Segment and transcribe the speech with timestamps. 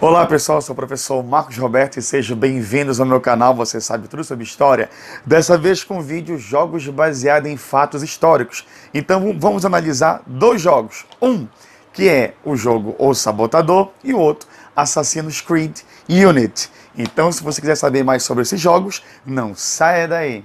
[0.00, 4.06] Olá pessoal, sou o professor Marcos Roberto e sejam bem-vindos ao meu canal Você Sabe
[4.06, 4.88] Tudo Sobre História.
[5.26, 8.64] Dessa vez com vídeo jogos baseados em fatos históricos.
[8.94, 11.04] Então vamos analisar dois jogos.
[11.20, 11.48] Um,
[11.92, 16.70] que é o jogo O Sabotador, e o outro, Assassin's Creed Unity.
[16.96, 20.44] Então se você quiser saber mais sobre esses jogos, não saia daí.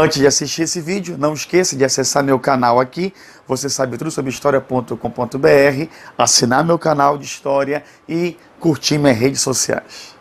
[0.00, 3.12] Antes de assistir esse vídeo, não esqueça de acessar meu canal aqui,
[3.48, 10.14] você sabe tudo sobre história.com.br, assinar meu canal de história e curtir minhas redes sociais.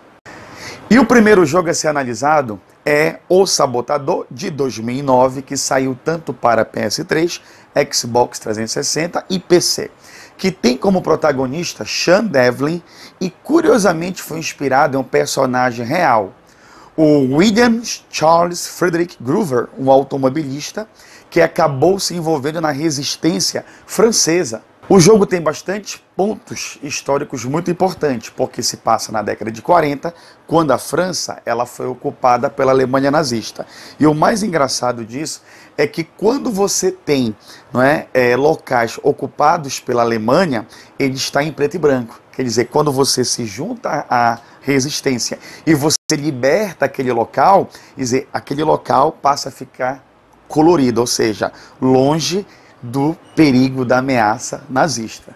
[0.90, 6.34] E o primeiro jogo a ser analisado é O Sabotador de 2009, que saiu tanto
[6.34, 7.40] para PS3,
[7.94, 9.91] Xbox 360 e PC,
[10.40, 12.82] que tem como protagonista Sean Devlin
[13.21, 16.34] e curiosamente foi inspirado em um personagem real,
[16.98, 20.90] o William Charles Frederick Groover, um automobilista
[21.29, 24.63] que acabou se envolvendo na resistência francesa.
[24.89, 30.12] O jogo tem bastante pontos históricos muito importantes, porque se passa na década de 40,
[30.48, 33.67] quando a França ela foi ocupada pela Alemanha nazista.
[33.99, 35.43] E o mais engraçado disso
[35.77, 37.35] é que quando você tem
[37.71, 40.65] não é, é locais ocupados pela Alemanha,
[40.98, 42.20] ele está em preto e branco.
[42.32, 44.39] Quer dizer, quando você se junta à
[44.71, 50.04] resistência e você liberta aquele local, dizer, aquele local passa a ficar
[50.48, 51.51] colorido, ou seja,
[51.82, 52.46] longe
[52.82, 55.35] do perigo da ameaça nazista.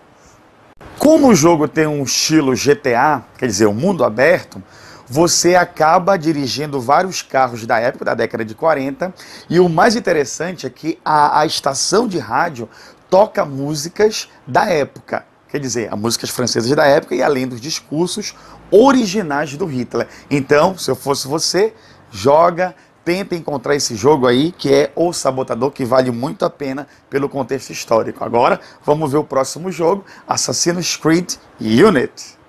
[1.00, 4.62] Como o jogo tem um estilo GTA, quer dizer, um mundo aberto,
[5.08, 9.14] você acaba dirigindo vários carros da época, da década de 40,
[9.50, 12.70] e o mais interessante é que a, a estação de rádio
[13.10, 18.34] toca músicas da época quer dizer, as músicas francesas da época e além dos discursos
[18.72, 20.08] originais do Hitler.
[20.30, 21.74] Então, se eu fosse você,
[22.10, 26.88] joga, tenta encontrar esse jogo aí, que é O Sabotador, que vale muito a pena
[27.10, 28.24] pelo contexto histórico.
[28.24, 32.41] Agora, vamos ver o próximo jogo, Assassin's Creed Unity.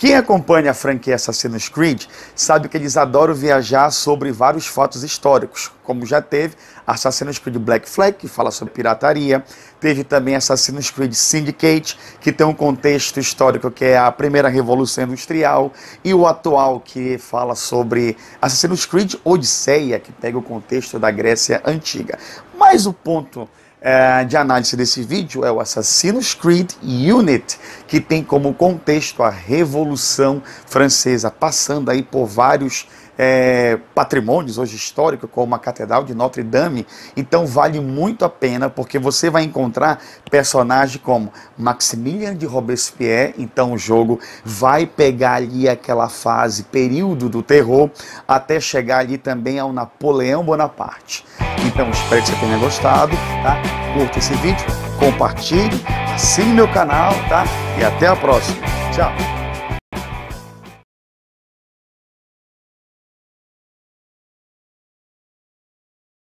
[0.00, 5.70] Quem acompanha a franquia Assassin's Creed sabe que eles adoram viajar sobre vários fatos históricos,
[5.84, 6.54] como já teve
[6.86, 9.44] Assassin's Creed Black Flag, que fala sobre pirataria,
[9.78, 15.04] teve também Assassin's Creed Syndicate, que tem um contexto histórico que é a primeira revolução
[15.04, 15.70] industrial,
[16.02, 21.60] e o atual que fala sobre Assassin's Creed Odisseia, que pega o contexto da Grécia
[21.62, 22.18] antiga.
[22.56, 23.46] Mas o ponto
[23.80, 29.30] é, de análise desse vídeo é o Assassin's Creed Unit, que tem como contexto a
[29.30, 32.86] Revolução Francesa, passando aí por vários
[33.22, 36.86] é, patrimônios hoje históricos, como a Catedral de Notre Dame.
[37.14, 43.34] Então vale muito a pena, porque você vai encontrar personagens como Maximilien de Robespierre.
[43.36, 47.90] Então o jogo vai pegar ali aquela fase, período do terror,
[48.26, 51.24] até chegar ali também ao Napoleão Bonaparte.
[51.66, 53.60] Então espero que você tenha gostado, tá?
[53.94, 54.66] Curta esse vídeo,
[54.98, 55.80] compartilhe,
[56.14, 57.44] assine meu canal, tá?
[57.78, 58.58] E até a próxima.
[58.92, 59.39] Tchau!